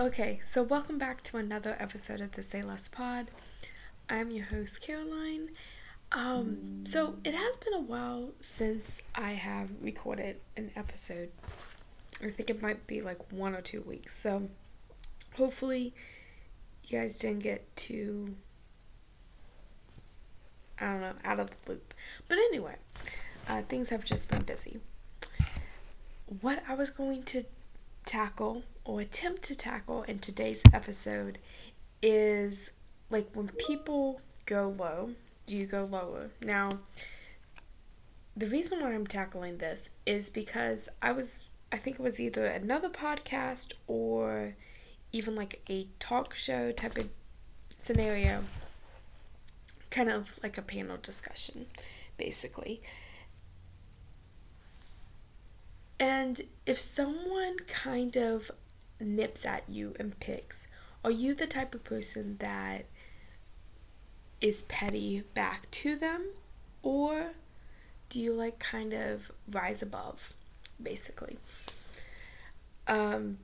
[0.00, 3.32] Okay, so welcome back to another episode of the Say Less Pod.
[4.08, 5.50] I'm your host, Caroline.
[6.12, 11.30] Um, so it has been a while since I have recorded an episode.
[12.22, 14.16] I think it might be like one or two weeks.
[14.16, 14.48] So
[15.34, 15.92] hopefully
[16.84, 18.36] you guys didn't get too
[20.80, 21.92] I don't know, out of the loop.
[22.28, 22.76] But anyway,
[23.48, 24.78] uh, things have just been busy.
[26.40, 27.44] What I was going to
[28.08, 31.36] tackle or attempt to tackle in today's episode
[32.00, 32.70] is
[33.10, 35.10] like when people go low,
[35.46, 36.30] do you go lower?
[36.40, 36.70] Now,
[38.34, 42.46] the reason why I'm tackling this is because I was, I think it was either
[42.46, 44.54] another podcast or
[45.12, 47.10] even like a talk show type of
[47.78, 48.44] scenario,
[49.90, 51.66] kind of like a panel discussion,
[52.16, 52.80] basically.
[56.00, 58.50] And if someone kind of
[59.00, 60.66] nips at you and picks,
[61.04, 62.86] are you the type of person that
[64.40, 66.26] is petty back to them?
[66.82, 67.32] Or
[68.10, 70.32] do you like kind of rise above,
[70.80, 71.38] basically?
[72.86, 73.38] Um,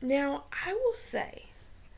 [0.00, 1.46] now, I will say,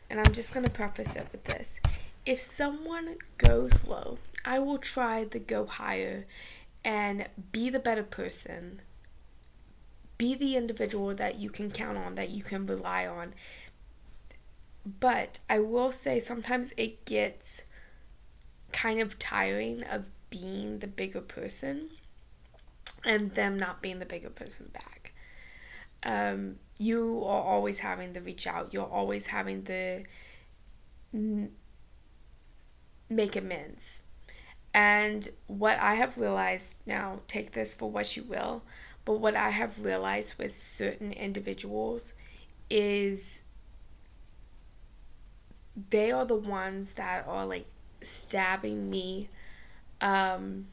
[0.08, 1.78] and I'm just going to preface it with this
[2.26, 6.26] if someone goes low, I will try to go higher
[6.84, 8.80] and be the better person
[10.18, 13.34] be the individual that you can count on, that you can rely on.
[15.00, 17.62] But I will say sometimes it gets
[18.72, 21.90] kind of tiring of being the bigger person
[23.04, 25.12] and them not being the bigger person back.
[26.02, 30.02] Um, you are always having to reach out, you're always having to
[31.14, 31.52] n-
[33.08, 34.00] make amends.
[34.74, 38.62] And what I have realized now, take this for what you will,
[39.04, 42.12] but what I have realized with certain individuals
[42.70, 43.42] is
[45.90, 47.66] they are the ones that are like
[48.02, 49.28] stabbing me
[50.00, 50.66] um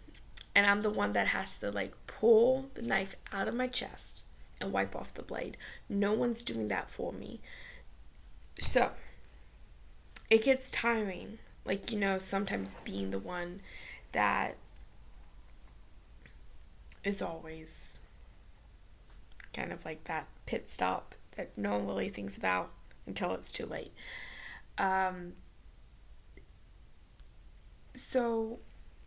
[0.56, 4.22] and I'm the one that has to like pull the knife out of my chest
[4.60, 5.58] and wipe off the blade.
[5.90, 7.40] No one's doing that for me.
[8.60, 8.92] So,
[10.30, 11.40] it gets tiring.
[11.66, 13.62] Like, you know, sometimes being the one
[14.12, 14.58] that
[17.04, 17.91] is always
[19.54, 22.72] kind of like that pit stop that no one really thinks about
[23.06, 23.94] until it's too late.
[24.78, 25.34] Um,
[27.94, 28.60] so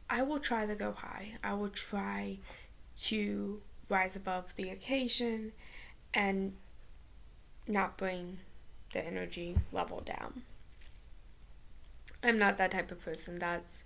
[0.09, 1.35] I will try to go high.
[1.43, 2.39] I will try
[3.05, 5.53] to rise above the occasion
[6.13, 6.55] and
[7.67, 8.39] not bring
[8.93, 10.43] the energy level down.
[12.23, 13.39] I'm not that type of person.
[13.39, 13.85] That's.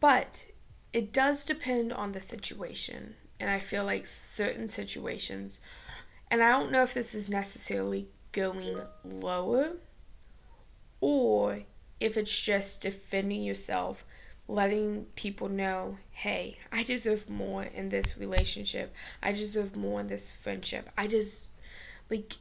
[0.00, 0.46] But
[0.92, 5.60] it does depend on the situation and I feel like certain situations,
[6.30, 9.72] and I don't know if this is necessarily going lower
[11.00, 11.60] or
[11.98, 14.04] if it's just defending yourself,
[14.46, 18.94] letting people know, hey, I deserve more in this relationship.
[19.22, 20.88] I deserve more in this friendship.
[20.96, 21.46] I just,
[22.10, 22.34] like,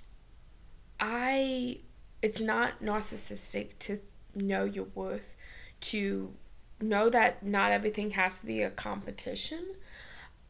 [0.99, 1.79] I,
[2.21, 3.99] it's not narcissistic to
[4.35, 5.35] know your worth,
[5.81, 6.33] to
[6.81, 9.65] know that not everything has to be a competition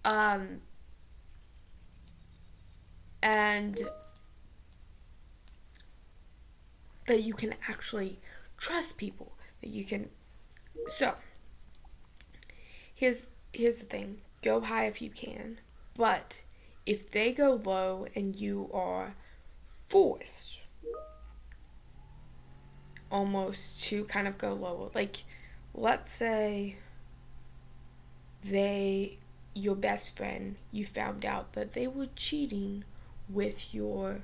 [0.05, 0.61] um,
[3.21, 3.79] and
[7.07, 8.19] that you can actually
[8.57, 10.09] trust people that you can
[10.89, 11.13] so
[12.93, 15.57] here's here's the thing go high if you can
[15.95, 16.39] but
[16.85, 19.13] if they go low and you are
[19.87, 20.57] forced
[23.11, 25.23] almost to kind of go lower like
[25.73, 26.75] let's say
[28.43, 29.17] they
[29.53, 32.83] your best friend, you found out that they were cheating
[33.27, 34.19] with your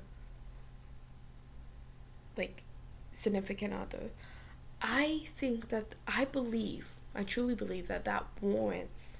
[2.36, 2.62] like
[3.12, 4.10] significant other.
[4.80, 9.16] I think that I believe, I truly believe that that warrants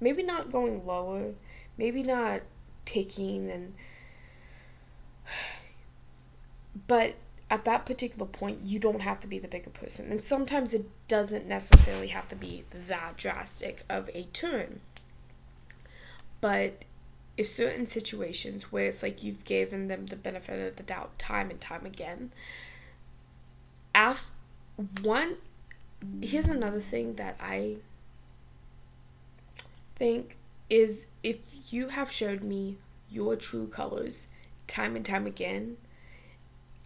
[0.00, 1.32] maybe not going lower,
[1.78, 2.42] maybe not
[2.84, 3.74] picking and
[6.86, 7.14] but
[7.48, 10.88] at that particular point you don't have to be the bigger person and sometimes it
[11.06, 14.80] doesn't necessarily have to be that drastic of a turn
[16.42, 16.84] but
[17.38, 21.48] if certain situations where it's like you've given them the benefit of the doubt time
[21.48, 22.30] and time again,
[23.94, 24.26] af-
[25.00, 25.36] one
[26.20, 27.76] here's another thing that I
[29.96, 30.36] think
[30.68, 31.38] is if
[31.70, 32.76] you have showed me
[33.08, 34.26] your true colors
[34.66, 35.76] time and time again,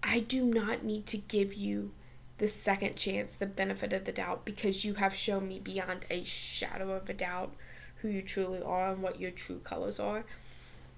[0.02, 1.92] I do not need to give you
[2.38, 6.22] the second chance, the benefit of the doubt, because you have shown me beyond a
[6.24, 7.54] shadow of a doubt
[8.06, 10.24] who you truly are and what your true colors are.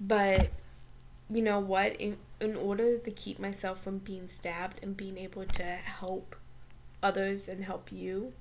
[0.00, 0.50] But
[1.30, 1.96] you know what?
[1.96, 6.36] In in order to keep myself from being stabbed and being able to help
[7.02, 8.32] others and help you,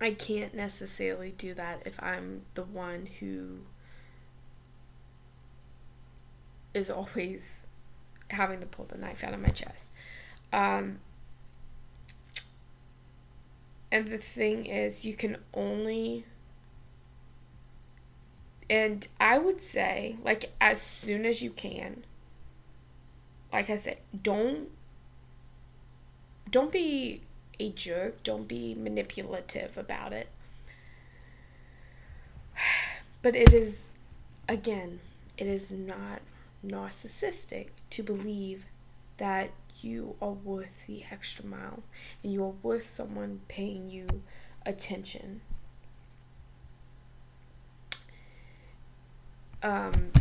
[0.00, 3.60] I can't necessarily do that if I'm the one who
[6.72, 7.42] is always
[8.28, 9.90] having to pull the knife out of my chest.
[10.52, 11.00] Um,
[13.92, 16.24] and the thing is, you can only.
[18.70, 22.04] And I would say, like, as soon as you can,
[23.52, 24.68] like I said, don't.
[26.48, 27.22] Don't be
[27.58, 28.22] a jerk.
[28.22, 30.28] Don't be manipulative about it.
[33.22, 33.88] But it is,
[34.48, 35.00] again,
[35.36, 36.22] it is not
[36.64, 38.64] narcissistic to believe
[39.18, 39.50] that
[39.82, 41.82] you are worth the extra mile
[42.22, 44.22] and you are worth someone paying you
[44.64, 45.42] attention.
[49.62, 50.12] Um,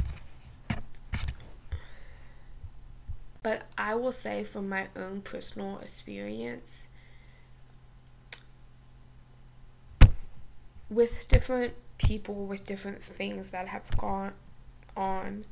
[3.41, 6.87] but I will say from my own personal experience
[10.89, 14.33] with different people with different things that have gone
[14.97, 15.45] on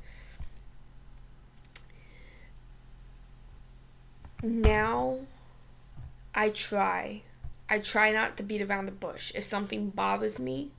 [4.44, 5.20] now
[6.38, 7.24] I try.
[7.68, 9.32] I try not to beat around the bush.
[9.34, 10.70] If something bothers me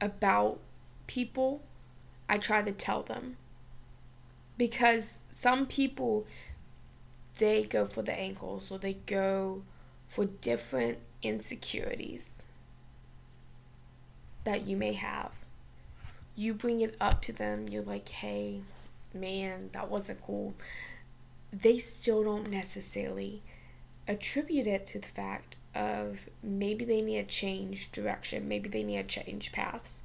[0.00, 0.58] about
[1.06, 1.62] people,
[2.28, 3.36] I try to tell them.
[4.56, 6.26] Because some people,
[7.38, 9.62] they go for the ankles or they go
[10.08, 12.42] for different insecurities
[14.44, 15.30] that you may have.
[16.34, 18.62] You bring it up to them, you're like, hey,
[19.14, 20.54] man, that wasn't cool
[21.52, 23.42] they still don't necessarily
[24.06, 29.08] attribute it to the fact of maybe they need to change direction, maybe they need
[29.08, 29.98] to change paths.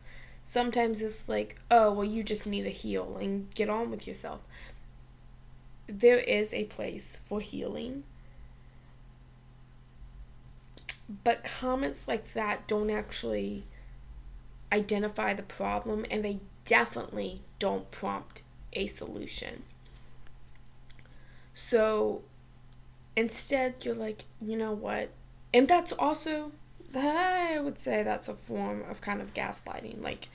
[0.44, 4.42] Sometimes it's like, oh, well, you just need to heal and get on with yourself.
[5.88, 8.04] There is a place for healing.
[11.24, 13.64] But comments like that don't actually
[14.72, 18.42] identify the problem and they definitely don't prompt
[18.74, 19.64] a solution.
[21.54, 22.24] So
[23.16, 25.10] instead, you're like, you know what?
[25.54, 26.52] And that's also,
[26.96, 30.02] I would say that's a form of kind of gaslighting.
[30.02, 30.28] Like,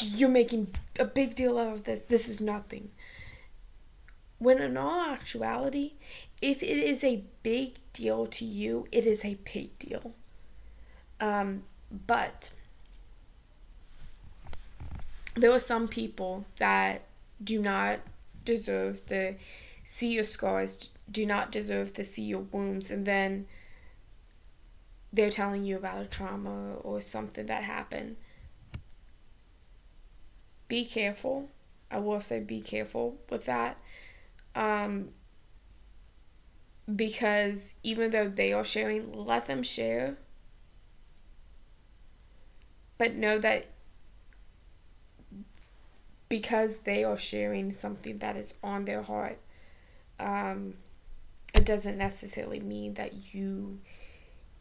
[0.00, 2.04] you're making a big deal out of this.
[2.04, 2.90] This is nothing.
[4.38, 5.92] When in all actuality,
[6.40, 10.14] if it is a big deal to you, it is a big deal.
[11.20, 11.62] Um,
[12.06, 12.50] but
[15.36, 17.02] there are some people that
[17.42, 18.00] do not
[18.44, 19.36] deserve the
[19.96, 23.46] see your scars, do not deserve to see your wounds, and then
[25.14, 28.16] they're telling you about a trauma or something that happened.
[30.66, 31.48] Be careful.
[31.90, 33.78] I will say be careful with that.
[34.56, 35.10] Um,
[36.94, 40.16] because even though they are sharing, let them share.
[42.98, 43.66] But know that
[46.28, 49.38] because they are sharing something that is on their heart,
[50.18, 50.74] um,
[51.54, 53.78] it doesn't necessarily mean that you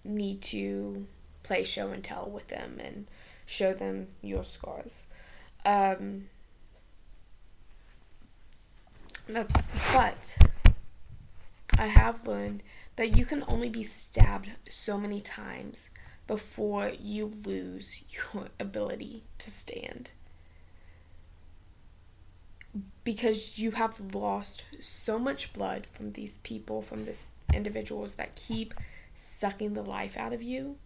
[0.03, 1.07] need to
[1.43, 3.07] play show and tell with them and
[3.45, 5.07] show them your scars.
[5.65, 6.25] Um,
[9.27, 10.37] that's but
[11.77, 12.63] I have learned
[12.95, 15.87] that you can only be stabbed so many times
[16.27, 20.11] before you lose your ability to stand
[23.03, 28.73] because you have lost so much blood from these people, from these individuals that keep
[29.43, 30.77] sucking the life out of you,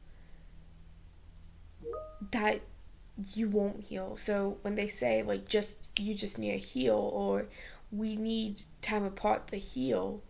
[2.31, 2.61] that
[3.35, 4.17] you won't heal.
[4.17, 7.45] So when they say like just you just need to heal or
[7.91, 10.23] we need time apart to heal,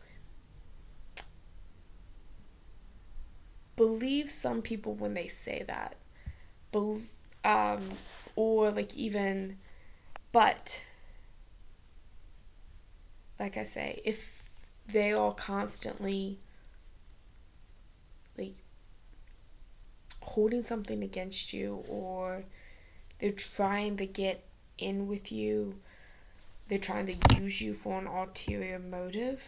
[3.78, 5.96] believe some people when they say that.
[6.74, 7.08] Be-
[7.46, 7.92] um,
[8.36, 9.58] or like even
[10.34, 10.82] but
[13.40, 14.20] like I say, if
[14.92, 16.40] they are constantly
[18.38, 18.56] like
[20.38, 22.44] holding something against you or
[23.20, 24.44] they're trying to get
[24.78, 25.74] in with you,
[26.70, 29.42] they're trying to use you for an ulterior motive,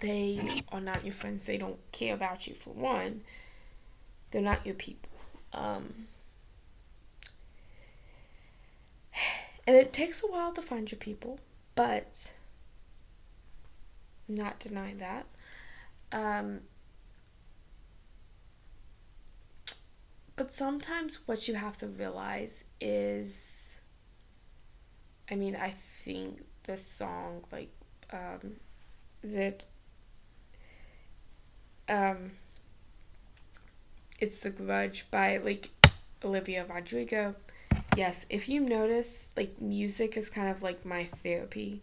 [0.00, 1.44] they are not your friends.
[1.44, 3.20] They don't care about you for one.
[4.32, 5.08] They're not your people.
[5.52, 6.08] Um,
[9.64, 11.38] and it takes a while to find your people,
[11.76, 12.28] but
[14.26, 15.26] not denying that.
[16.10, 16.62] Um,
[20.36, 23.66] but sometimes what you have to realize is
[25.30, 25.74] I mean, I
[26.04, 27.72] think the song, like,
[28.12, 28.52] um,
[29.22, 29.64] is it,
[31.88, 32.32] um,
[34.20, 35.70] it's The Grudge by, like,
[36.24, 37.34] Olivia Rodrigo.
[37.96, 41.82] Yes, if you notice, like, music is kind of like my therapy.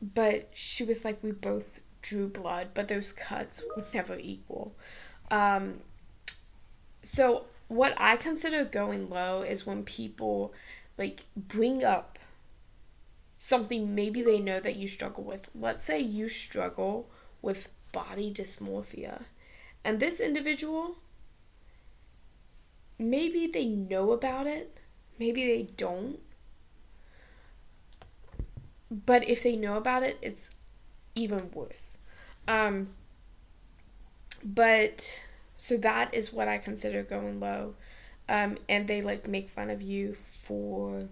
[0.00, 4.74] But she was like, we both drew blood, but those cuts would never equal.
[5.30, 5.80] Um,
[7.02, 10.52] so what I consider going low is when people
[10.98, 12.18] like bring up
[13.38, 15.48] something maybe they know that you struggle with.
[15.54, 17.08] Let's say you struggle
[17.40, 19.22] with body dysmorphia.
[19.84, 20.96] And this individual
[22.98, 24.76] maybe they know about it,
[25.18, 26.18] maybe they don't.
[28.90, 30.50] But if they know about it, it's
[31.14, 31.98] even worse.
[32.46, 32.88] Um,
[34.44, 35.20] but
[35.62, 37.74] so that is what I consider going low.
[38.28, 41.08] Um, and they like make fun of you for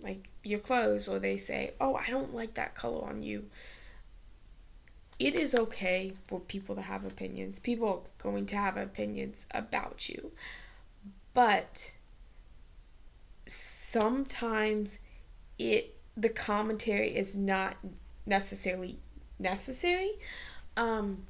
[0.00, 3.46] like your clothes, or they say, "Oh, I don't like that color on you."
[5.18, 7.58] It is okay for people to have opinions.
[7.58, 10.30] People are going to have opinions about you.
[11.34, 11.92] But
[13.46, 14.98] sometimes
[15.58, 17.76] it the commentary is not
[18.26, 18.98] necessarily
[19.38, 20.12] necessary.
[20.76, 21.24] Um,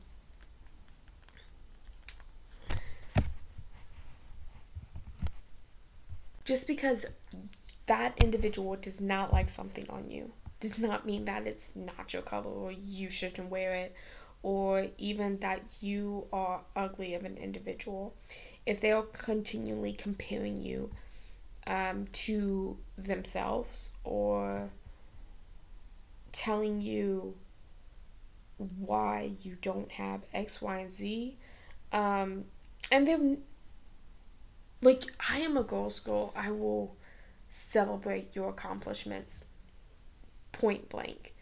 [6.48, 7.04] just because
[7.86, 12.22] that individual does not like something on you does not mean that it's not your
[12.22, 13.94] color or you shouldn't wear it
[14.42, 18.14] or even that you are ugly of an individual.
[18.64, 20.90] If they are continually comparing you
[21.66, 24.70] um, to themselves or
[26.32, 27.34] telling you
[28.78, 31.36] why you don't have X, Y, and Z.
[31.92, 32.44] Um,
[32.90, 33.42] and then,
[34.80, 36.32] like, I am a girl's girl.
[36.36, 36.94] I will
[37.50, 39.44] celebrate your accomplishments
[40.52, 41.34] point blank.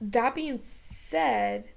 [0.00, 1.68] That being said,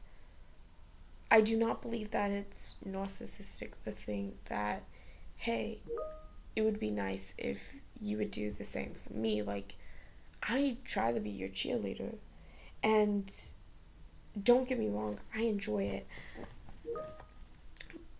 [1.31, 4.83] I do not believe that it's narcissistic to think that,
[5.37, 5.79] hey,
[6.55, 7.57] it would be nice if
[8.01, 9.41] you would do the same for me.
[9.41, 9.75] Like,
[10.41, 12.15] I try to be your cheerleader.
[12.83, 13.31] And
[14.41, 16.07] don't get me wrong, I enjoy it.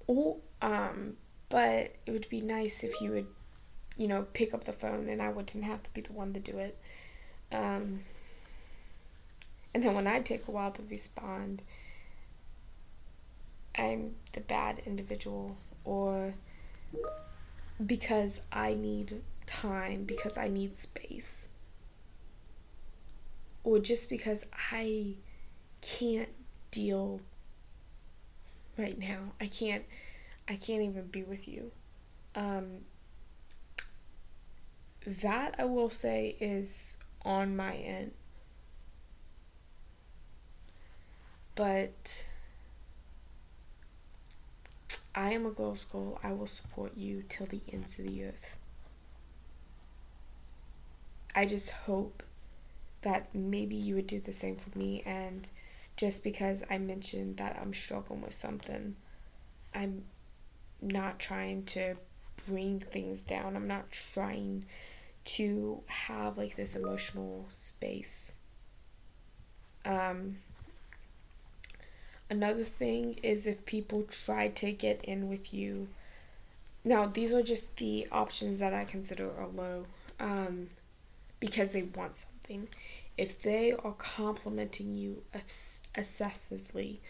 [0.08, 1.18] Oh, um,
[1.50, 3.28] but it would be nice if you would,
[3.98, 6.40] you know, pick up the phone and I wouldn't have to be the one to
[6.40, 6.78] do it.
[7.52, 8.02] Um,
[9.74, 11.62] and then when I take a while to respond,
[13.76, 16.34] I'm the bad individual or
[17.86, 21.48] because I need time, because I need space
[23.64, 25.14] or just because I
[25.82, 26.30] can't
[26.72, 27.22] deal
[28.78, 29.34] right now.
[29.40, 29.84] I can't
[30.50, 31.72] I can't even be with you.
[32.36, 32.80] Um
[35.22, 38.12] that I will say is on my end.
[41.56, 41.94] But
[45.16, 46.20] I am a girl's girl.
[46.24, 48.58] I will support you till the ends of the earth.
[51.36, 52.24] I just hope
[53.02, 55.48] that maybe you would do the same for me and
[55.96, 58.96] just because I mentioned that I'm struggling with something,
[59.74, 60.04] I'm
[60.82, 61.96] not trying to
[62.48, 63.56] bring things down.
[63.56, 64.66] I'm not trying
[65.26, 68.34] to have like this emotional space.
[69.86, 70.38] Um,
[72.30, 75.88] another thing is if people try to get in with you.
[76.84, 79.86] Now, these are just the options that I consider are low
[80.20, 80.70] um,
[81.40, 82.68] because they want something
[83.18, 85.22] if they are complimenting you
[85.94, 87.02] excessively.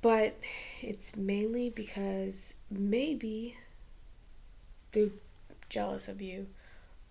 [0.00, 0.38] But
[0.80, 3.56] it's mainly because maybe
[4.92, 5.10] they're
[5.68, 6.46] jealous of you.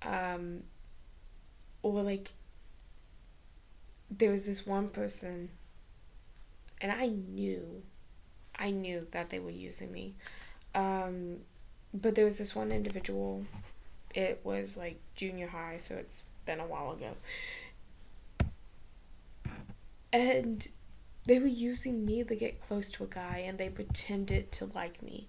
[0.01, 0.63] Um,
[1.83, 2.29] or like,
[4.09, 5.49] there was this one person,
[6.79, 7.81] and I knew,
[8.57, 10.13] I knew that they were using me.
[10.73, 11.37] Um,
[11.93, 13.45] but there was this one individual,
[14.15, 17.11] it was like junior high, so it's been a while ago.
[20.13, 20.65] And
[21.27, 25.01] they were using me to get close to a guy and they pretended to like
[25.03, 25.27] me.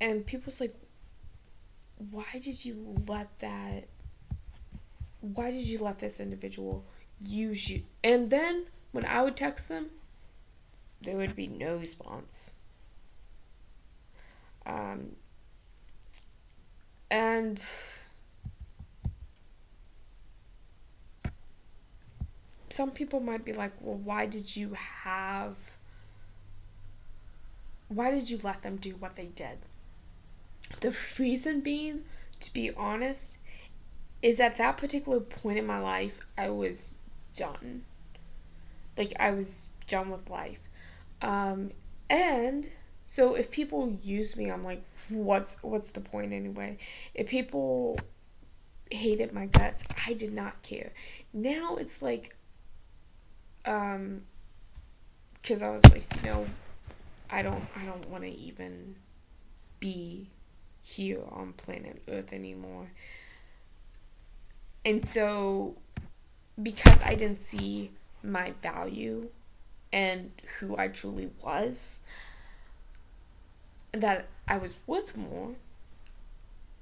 [0.00, 0.74] And people's like,
[2.10, 3.86] why did you let that
[5.22, 6.84] why did you let this individual
[7.24, 7.82] use you?
[8.04, 9.86] And then when I would text them,
[11.00, 12.50] there would be no response.
[14.66, 15.12] Um,
[17.10, 17.60] and
[22.72, 25.56] some people might be like, well, why did you have.
[27.88, 29.58] Why did you let them do what they did?
[30.80, 32.04] The reason being
[32.42, 33.38] to be honest,
[34.20, 36.94] is at that particular point in my life, I was
[37.34, 37.84] done.
[38.96, 40.58] Like, I was done with life.
[41.22, 41.70] Um,
[42.10, 42.66] and
[43.06, 46.78] so if people use me, I'm like, what's what's the point anyway?
[47.14, 47.98] If people
[48.90, 50.92] hated my guts, I did not care.
[51.32, 52.36] Now it's like,
[53.64, 54.22] um,
[55.34, 56.46] because I was like, you know,
[57.30, 58.94] I don't, I don't want to even
[59.80, 60.28] be
[60.82, 62.90] here on planet Earth anymore.
[64.84, 65.76] And so,
[66.62, 67.90] because I didn't see
[68.22, 69.28] my value
[69.92, 72.00] and who I truly was,
[73.92, 75.50] that I was worth more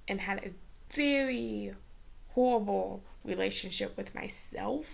[0.09, 0.51] and had a
[0.95, 1.75] very
[2.35, 4.87] horrible relationship with myself.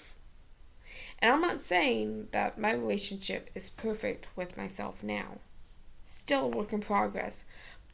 [1.19, 5.39] And I'm not saying that my relationship is perfect with myself now.
[6.03, 7.45] Still a work in progress,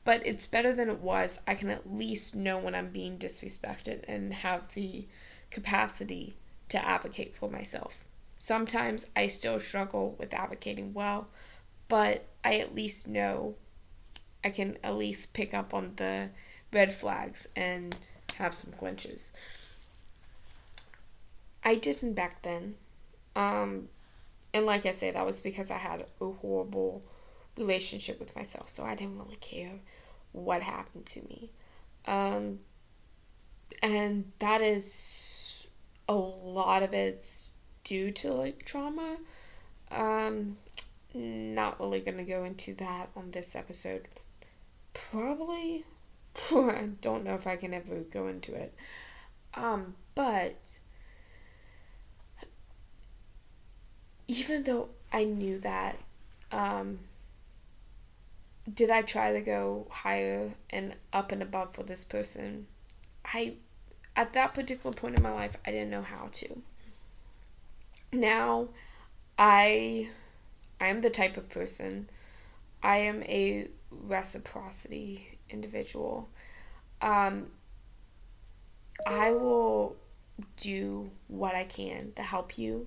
[0.05, 1.38] but it's better than it was.
[1.47, 5.07] I can at least know when I'm being disrespected and have the
[5.50, 6.37] capacity
[6.71, 7.95] to advocate for myself.
[8.38, 11.29] Sometimes I still struggle with advocating well,
[11.88, 13.55] but I at least know
[14.43, 16.31] I can at least pick up on the
[16.73, 17.95] red flags and
[18.38, 19.31] have some clinches.
[21.62, 22.75] I didn't back then.
[23.34, 23.88] Um,
[24.54, 27.02] and like I say, that was because I had a horrible
[27.56, 29.72] relationship with myself, so I didn't really care
[30.32, 31.50] what happened to me.
[32.06, 32.60] Um,
[33.82, 35.66] and that is
[36.08, 37.50] a lot of it's
[37.84, 39.16] due to like trauma.
[39.90, 40.56] Um,
[41.14, 44.08] not really gonna go into that on this episode.
[44.94, 45.84] Probably,
[46.50, 48.74] I don't know if I can ever go into it.
[49.54, 50.56] Um, but
[54.29, 55.97] even though I knew that,
[56.50, 56.99] um,
[58.73, 62.67] did I try to go higher and up and above for this person?
[63.25, 63.55] I,
[64.14, 66.62] at that particular point in my life, I didn't know how to.
[68.12, 68.69] Now,
[69.39, 70.11] I,
[70.80, 72.08] I am the type of person.
[72.82, 76.28] I am a reciprocity individual.
[77.00, 77.47] Um,
[79.06, 79.97] I will
[80.56, 82.87] do what I can to help you,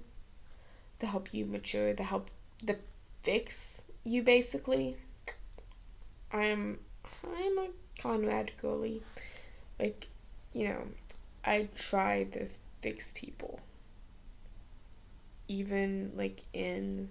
[1.00, 2.30] to help you mature, to help
[2.64, 2.78] the
[3.24, 4.96] fix you basically.
[6.32, 6.80] I'm
[7.24, 7.68] I'm a
[8.00, 9.02] Conrad girly.
[9.80, 10.08] Like,
[10.54, 10.84] you know,
[11.44, 12.48] I try to
[12.82, 13.60] fix people.
[15.48, 17.10] Even like in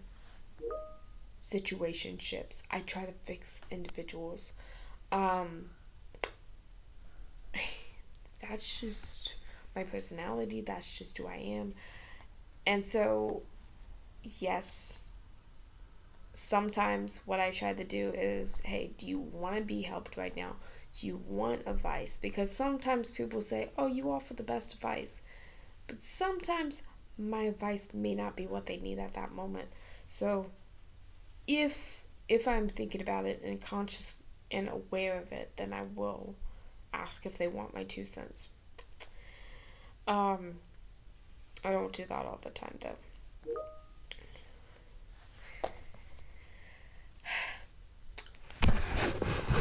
[1.46, 4.52] situationships, I try to fix individuals.
[5.12, 5.70] Um
[8.40, 9.34] that's just
[9.74, 11.74] my personality, that's just who I am.
[12.66, 13.42] And so
[14.40, 14.98] yes,
[16.32, 20.36] sometimes what I try to do is, hey, do you want to be helped right
[20.36, 20.56] now?
[20.98, 22.18] Do you want advice?
[22.20, 25.20] Because sometimes people say, oh, you offer the best advice.
[25.86, 26.82] But sometimes
[27.18, 29.68] my advice may not be what they need at that moment.
[30.08, 30.46] So
[31.46, 34.14] if if I'm thinking about it and conscious
[34.50, 36.34] and aware of it, then I will
[36.92, 38.48] ask if they want my two cents.
[40.06, 40.54] Um
[41.64, 42.96] I don't do that all the time though.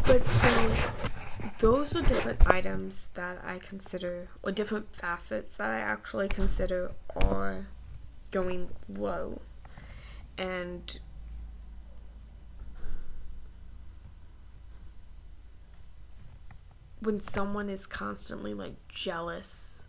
[0.06, 0.76] But so
[1.60, 7.68] those are different items that I consider, or different facets that I actually consider are
[8.32, 9.42] going low.
[10.38, 11.00] And
[17.00, 19.84] when someone is constantly like jealous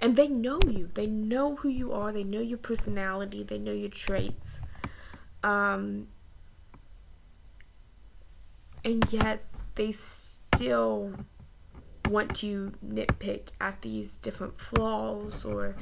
[0.00, 3.72] and they know you, they know who you are, they know your personality, they know
[3.72, 4.60] your traits.
[5.42, 6.08] Um,
[8.86, 9.44] and yet
[9.74, 11.12] they still
[12.08, 15.74] want to nitpick at these different flaws or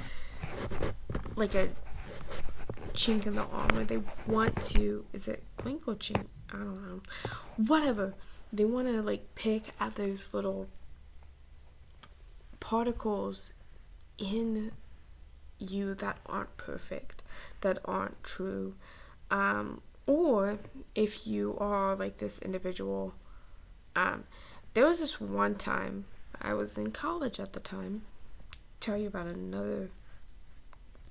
[1.37, 1.69] like a
[2.95, 3.85] chink in the armor.
[3.85, 6.25] They want to is it clink or chink?
[6.51, 7.01] I don't know.
[7.59, 8.15] Whatever.
[8.55, 10.67] They want to like pick at those little
[12.59, 13.53] particles
[14.17, 14.73] in
[15.59, 17.23] you that aren't perfect,
[17.61, 18.75] that aren't true.
[19.31, 20.59] Um, or
[20.95, 23.15] if you are like this individual,
[23.97, 24.25] um,
[24.75, 26.05] there was this one time
[26.41, 28.03] I was in college at the time.
[28.81, 29.91] Tell you about another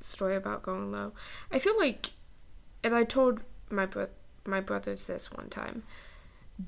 [0.01, 1.13] story about going low.
[1.51, 2.11] I feel like,
[2.83, 4.09] and I told my bro-
[4.45, 5.83] my brothers this one time,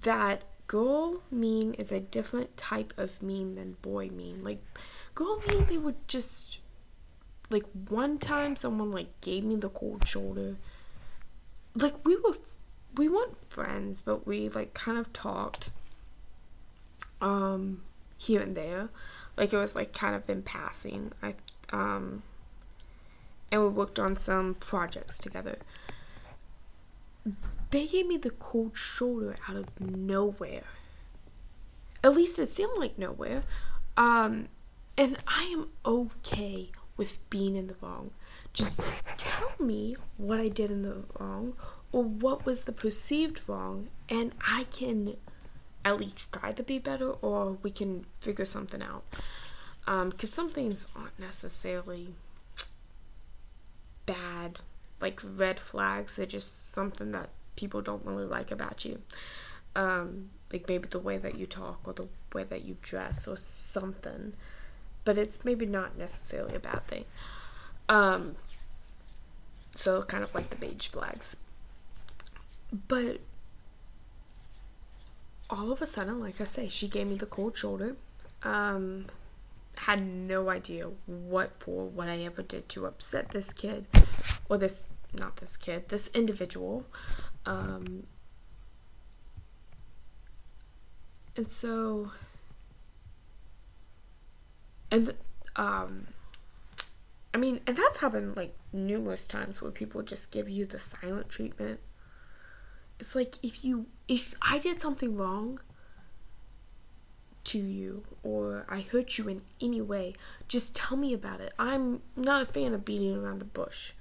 [0.01, 4.43] that girl mean is a different type of mean than boy mean.
[4.43, 4.63] Like,
[5.13, 6.59] girl mean they would just
[7.49, 10.55] like one time someone like gave me the cold shoulder
[11.75, 12.37] like we were
[12.95, 15.69] we weren't friends but we like kind of talked
[17.21, 17.81] um
[18.17, 18.89] here and there.
[19.37, 21.11] Like it was like kind of in passing.
[21.21, 21.35] I
[21.71, 22.23] um
[23.51, 25.57] and we worked on some projects together.
[27.71, 30.63] They gave me the cold shoulder out of nowhere.
[32.03, 33.43] At least it seemed like nowhere.
[33.97, 34.47] Um
[34.97, 38.11] and I am okay with being in the wrong.
[38.55, 38.81] Just
[39.17, 41.53] tell me what I did in the wrong
[41.91, 45.15] or what was the perceived wrong, and I can
[45.83, 49.03] at least try to be better or we can figure something out.
[49.85, 52.15] Because um, some things aren't necessarily
[54.05, 54.59] bad,
[54.99, 58.99] like red flags, they're just something that people don't really like about you.
[59.75, 63.37] Um, like maybe the way that you talk or the way that you dress or
[63.37, 64.33] something
[65.05, 67.05] but it's maybe not necessarily a bad thing.
[67.87, 68.35] Um,
[69.75, 71.35] so kind of like the beige flags.
[72.87, 73.19] But
[75.49, 77.95] all of a sudden, like I say, she gave me the cold shoulder.
[78.43, 79.05] Um,
[79.75, 83.85] had no idea what for, what I ever did to upset this kid,
[84.49, 86.85] or this, not this kid, this individual.
[87.45, 88.07] Um,
[91.37, 92.11] and so
[94.91, 95.13] and
[95.55, 96.07] um
[97.33, 101.29] I mean, and that's happened like numerous times where people just give you the silent
[101.29, 101.79] treatment.
[102.99, 105.59] It's like if you if I did something wrong
[107.45, 110.15] to you or I hurt you in any way,
[110.47, 111.53] just tell me about it.
[111.57, 113.91] I'm not a fan of beating around the bush.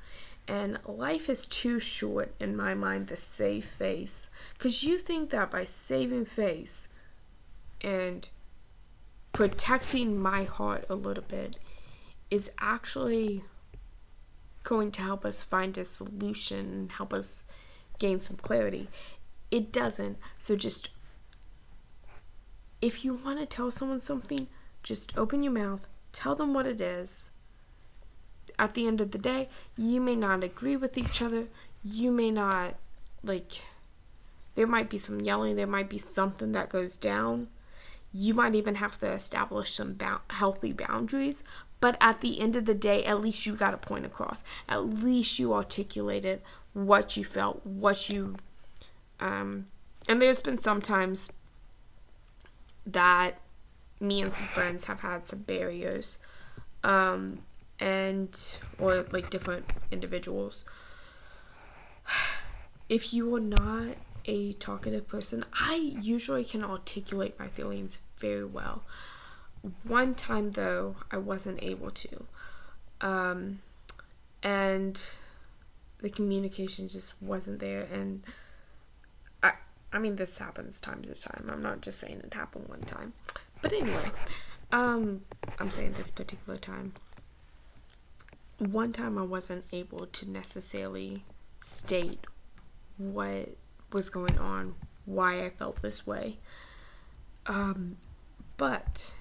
[0.46, 4.28] And life is too short in my mind to save face.
[4.52, 6.88] Because you think that by saving face
[7.80, 8.28] and
[9.32, 11.58] protecting my heart a little bit
[12.30, 13.42] is actually
[14.64, 17.44] going to help us find a solution, and help us
[17.98, 18.88] gain some clarity.
[19.50, 20.18] It doesn't.
[20.38, 20.88] So just
[22.82, 24.48] if you want to tell someone something,
[24.82, 27.30] just open your mouth, tell them what it is.
[28.58, 31.46] At the end of the day, you may not agree with each other.
[31.84, 32.74] You may not
[33.22, 33.62] like
[34.54, 37.48] there might be some yelling, there might be something that goes down
[38.16, 41.42] you might even have to establish some ba- healthy boundaries.
[41.80, 44.42] But at the end of the day, at least you got a point across.
[44.68, 46.40] At least you articulated
[46.72, 48.36] what you felt, what you.
[49.20, 49.66] Um,
[50.08, 51.28] and there's been sometimes
[52.86, 53.40] that
[54.00, 56.18] me and some friends have had some barriers,
[56.82, 57.38] um,
[57.80, 58.38] and
[58.78, 60.64] or like different individuals.
[62.86, 68.82] If you are not a talkative person, I usually can articulate my feelings very well.
[69.84, 72.24] One time, though, I wasn't able to.
[73.00, 73.60] Um,
[74.42, 75.00] and
[76.00, 77.88] the communication just wasn't there.
[77.92, 78.22] And
[79.42, 79.52] I,
[79.92, 81.48] I mean, this happens time to time.
[81.50, 83.14] I'm not just saying it happened one time.
[83.62, 84.10] But anyway,
[84.72, 85.22] um,
[85.58, 86.92] I'm saying this particular time.
[88.58, 91.24] One time I wasn't able to necessarily
[91.60, 92.20] state
[92.98, 93.48] what
[93.92, 94.74] was going on,
[95.06, 96.38] why I felt this way.
[97.46, 97.96] Um,
[98.56, 99.12] but,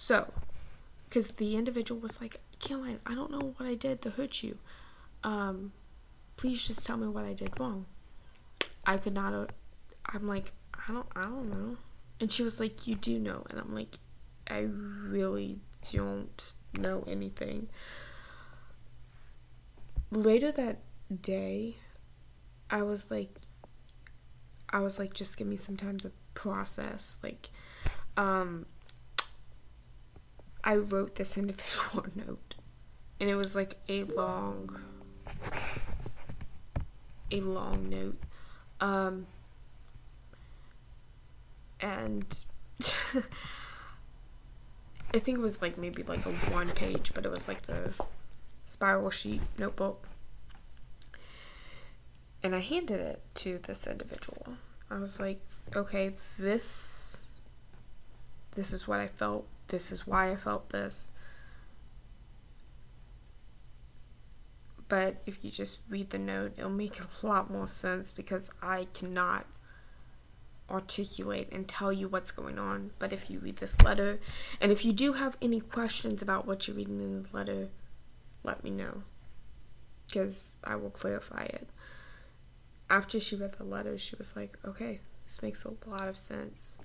[0.00, 0.32] so,
[1.04, 4.56] because the individual was like, Caroline, I don't know what I did to hurt you.
[5.22, 5.72] Um,
[6.38, 7.84] please just tell me what I did wrong.
[8.86, 9.50] I could not,
[10.06, 11.76] I'm like, I don't, I don't know.
[12.18, 13.44] And she was like, you do know.
[13.50, 13.98] And I'm like,
[14.48, 15.58] I really
[15.92, 17.68] don't know anything.
[20.10, 20.78] Later that
[21.20, 21.76] day,
[22.70, 23.34] I was like,
[24.70, 27.18] I was like, just give me some time to process.
[27.22, 27.50] Like,
[28.16, 28.64] um,
[30.62, 32.54] I wrote this individual note,
[33.18, 34.80] and it was like a long,
[37.30, 38.20] a long note.
[38.80, 39.26] Um,
[41.80, 42.24] and
[45.12, 47.92] I think it was like maybe like a one page, but it was like the
[48.64, 50.06] spiral sheet notebook
[52.42, 54.46] and I handed it to this individual.
[54.90, 55.40] I was like,
[55.74, 57.30] okay, this
[58.54, 59.46] this is what I felt.
[59.70, 61.12] This is why I felt this.
[64.88, 68.88] But if you just read the note, it'll make a lot more sense because I
[68.92, 69.46] cannot
[70.68, 72.90] articulate and tell you what's going on.
[72.98, 74.20] But if you read this letter,
[74.60, 77.68] and if you do have any questions about what you're reading in the letter,
[78.44, 79.02] let me know
[80.06, 81.68] because I will clarify it
[82.90, 86.76] after she read the letter, she was like, okay, this makes a lot of sense.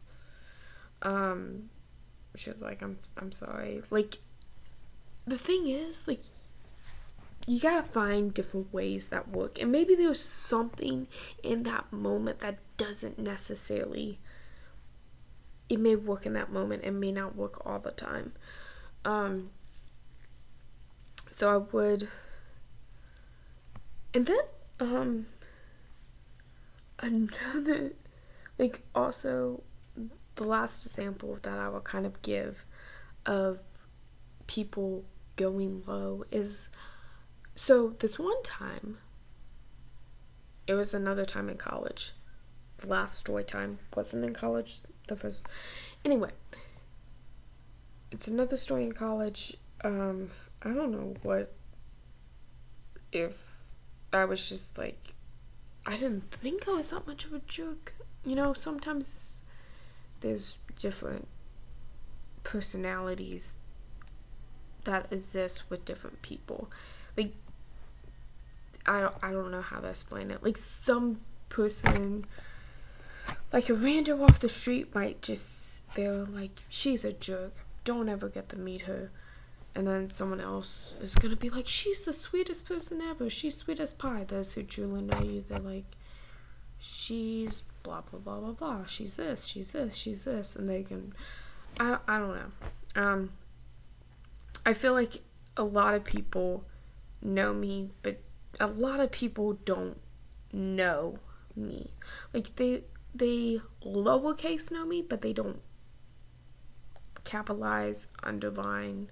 [1.02, 1.70] Um,
[2.38, 3.82] she was like, I'm, I'm sorry.
[3.90, 4.20] Like,
[5.26, 6.22] the thing is, like,
[7.48, 9.62] you gotta find different ways that work.
[9.62, 11.08] And maybe there's something
[11.44, 14.20] in that moment that doesn't necessarily
[15.70, 18.34] it may work in that moment and may not work all the time.
[19.04, 19.50] Um,
[21.32, 22.08] so I would,
[24.14, 24.40] and then
[24.80, 25.26] um,
[27.00, 27.94] another,
[28.58, 29.64] like also
[30.36, 32.66] the last example that I will kind of give
[33.26, 33.60] of
[34.48, 35.04] people
[35.36, 36.70] going low is
[37.56, 38.98] so this one time
[40.68, 42.14] it was another time in college.
[42.80, 44.80] The last story time wasn't in college.
[45.08, 45.42] The first
[46.04, 46.32] anyway
[48.12, 49.58] it's another story in college.
[49.84, 50.30] Um
[50.62, 51.54] i don't know what
[53.12, 53.34] if
[54.12, 55.14] i was just like
[55.86, 57.94] i didn't think i was that much of a jerk.
[58.26, 59.35] You know sometimes
[60.26, 61.28] there's different
[62.44, 63.54] personalities
[64.86, 66.68] that exist with different people.
[67.16, 67.32] Like
[68.88, 70.44] I don't I don't know how to explain it.
[70.44, 72.26] Like some person
[73.54, 77.54] like a random off the street might just they're like she's a jerk.
[77.84, 79.12] Don't ever get to meet her.
[79.76, 83.30] And then someone else is gonna be like, she's the sweetest person ever.
[83.30, 84.24] She's sweet as pie.
[84.28, 85.86] Those who truly know you, they're like,
[86.80, 88.86] she's blah blah blah blah blah.
[88.86, 91.14] She's this, she's this, she's this, and they can.
[91.80, 93.02] I I don't know.
[93.02, 93.32] Um,
[94.66, 95.22] I feel like
[95.56, 96.64] a lot of people
[97.22, 98.20] know me, but
[98.60, 100.00] a lot of people don't
[100.52, 101.20] know
[101.56, 101.92] me.
[102.34, 105.62] Like they they lowercase know me, but they don't
[107.24, 109.10] capitalize, underline,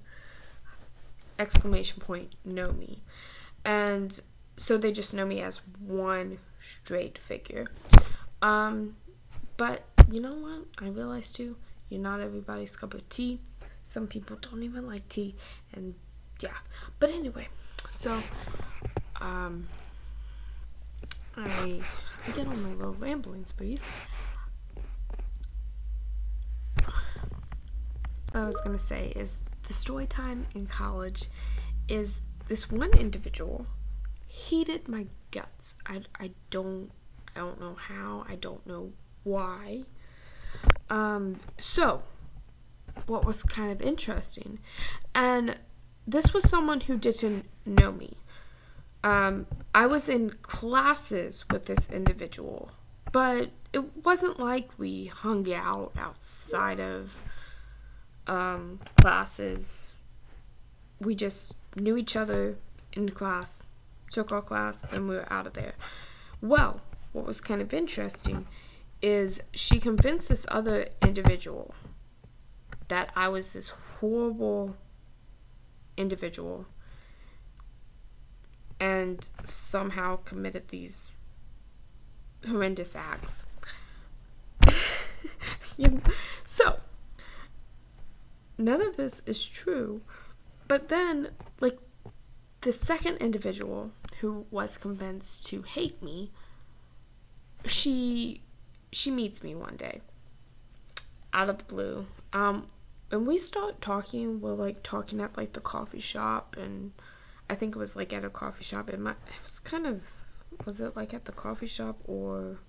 [1.37, 3.01] exclamation point know me.
[3.65, 4.19] And
[4.57, 7.67] so they just know me as one straight figure.
[8.43, 8.97] Um,
[9.55, 10.65] but you know what?
[10.77, 11.55] I realized too,
[11.89, 13.39] you're not everybody's cup of tea.
[13.85, 15.35] Some people don't even like tea,
[15.73, 15.95] and
[16.41, 16.57] yeah.
[16.99, 17.47] But anyway,
[17.93, 18.21] so
[19.21, 19.67] um,
[21.37, 21.79] I,
[22.27, 23.85] I get on my little rambling sprees.
[26.83, 31.29] What I was gonna say is the story time in college
[31.87, 33.65] is this one individual
[34.27, 35.75] hated my guts.
[35.85, 36.91] I, I don't
[37.35, 38.25] I don't know how.
[38.27, 38.91] I don't know
[39.23, 39.83] why.
[40.89, 42.03] Um, so
[43.07, 44.59] what was kind of interesting.
[45.15, 45.57] And
[46.07, 48.17] this was someone who didn't know me.
[49.03, 52.71] Um, I was in classes with this individual,
[53.11, 57.15] but it wasn't like we hung out outside of
[58.27, 59.91] um, classes.
[60.99, 62.55] We just knew each other
[62.93, 63.59] in class,
[64.11, 65.73] took our class, and we were out of there.
[66.41, 66.79] Well,
[67.13, 68.45] what was kind of interesting
[69.01, 71.73] is she convinced this other individual
[72.89, 74.75] that I was this horrible
[75.97, 76.65] individual
[78.79, 81.11] and somehow committed these
[82.47, 83.45] horrendous acts.
[86.45, 86.79] so,
[88.57, 90.01] none of this is true.
[90.67, 91.77] But then, like,
[92.61, 96.31] the second individual who was convinced to hate me,
[97.65, 98.41] she
[98.91, 100.01] she meets me one day
[101.33, 102.05] out of the blue.
[102.31, 102.67] Um,
[103.11, 104.41] and we start talking.
[104.41, 106.91] We're like talking at like the coffee shop, and
[107.49, 108.89] I think it was like at a coffee shop.
[108.89, 110.01] It, might, it was kind of
[110.65, 112.59] was it like at the coffee shop or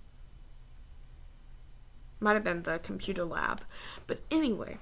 [2.21, 3.63] might have been the computer lab,
[4.07, 4.79] but anyway,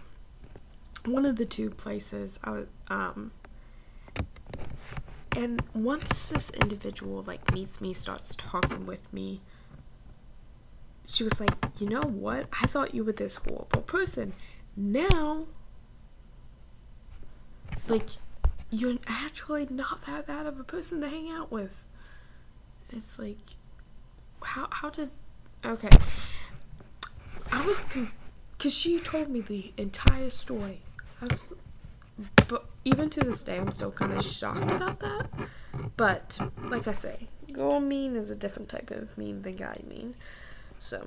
[1.04, 3.32] one of the two places I was um.
[5.34, 9.40] And once this individual like meets me, starts talking with me,
[11.06, 12.46] she was like, You know what?
[12.52, 14.32] I thought you were this horrible person.
[14.76, 15.46] Now,
[17.88, 18.08] like,
[18.70, 21.74] you're actually not that bad of a person to hang out with.
[22.90, 23.36] It's like,
[24.42, 25.10] how, how did,
[25.64, 25.90] okay.
[27.50, 27.84] I was,
[28.56, 30.80] because she told me the entire story.
[31.20, 31.44] I was,
[32.48, 35.26] but even to this day, I'm still kind of shocked about that.
[35.96, 40.14] But, like I say, girl mean is a different type of mean than guy mean.
[40.82, 41.06] So,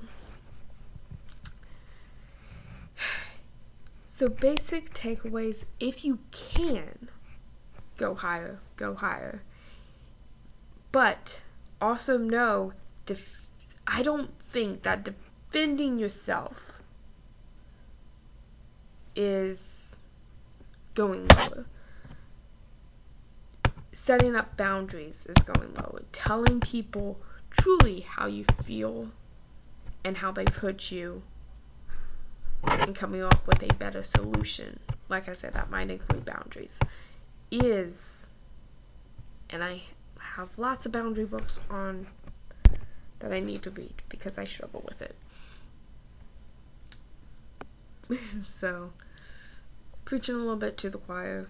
[4.07, 7.09] so basic takeaways if you can
[7.97, 9.43] go higher, go higher.
[10.93, 11.41] But
[11.81, 12.71] also know
[13.05, 13.41] def-
[13.85, 16.79] I don't think that defending yourself
[19.13, 19.97] is
[20.93, 21.65] going lower.
[23.91, 26.03] Setting up boundaries is going lower.
[26.13, 27.19] Telling people
[27.51, 29.09] truly how you feel
[30.05, 31.23] and how they've hurt you
[32.63, 34.79] and coming up with a better solution.
[35.09, 36.79] Like I said, that might include boundaries.
[37.49, 38.27] Is,
[39.49, 39.81] and I
[40.19, 42.05] have lots of boundary books on
[43.19, 45.15] that I need to read because I struggle with it.
[48.59, 48.93] so,
[50.05, 51.49] preaching a little bit to the choir.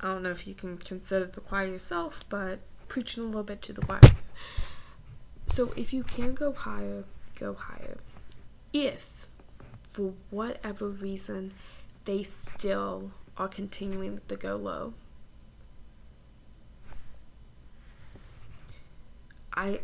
[0.00, 3.60] I don't know if you can consider the choir yourself, but preaching a little bit
[3.62, 4.00] to the choir.
[5.48, 7.04] So, if you can go higher,
[7.38, 7.98] go higher.
[8.72, 9.08] If,
[9.92, 11.52] for whatever reason,
[12.04, 14.94] they still are continuing to go low,
[19.56, 19.80] I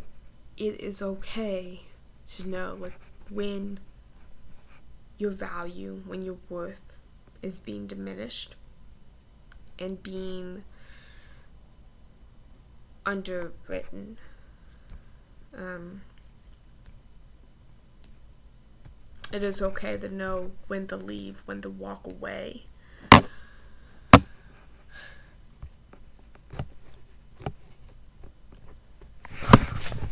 [0.57, 1.81] it is okay
[2.27, 2.99] to know like
[3.31, 3.79] when
[5.19, 6.99] your value, when your worth
[7.43, 8.55] is being diminished
[9.79, 10.65] and being
[13.07, 14.19] underwritten.
[15.57, 16.03] Um,
[19.33, 22.64] it is okay to know when to leave, when to walk away.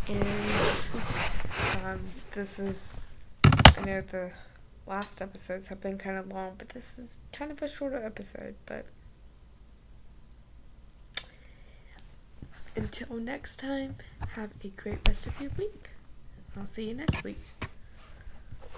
[0.08, 0.26] And
[1.84, 2.00] um,
[2.34, 2.96] this is,
[3.44, 4.30] I know the
[4.86, 8.54] last episodes have been kind of long, but this is kind of a shorter episode.
[8.64, 8.86] But
[12.74, 13.96] until next time,
[14.34, 15.90] have a great rest of your week.
[16.56, 17.38] I'll see you next week.